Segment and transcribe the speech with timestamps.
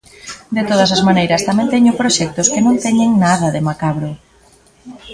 [0.55, 4.09] De todas as maneiras tamén teño proxectos que non teñen nada de macabro.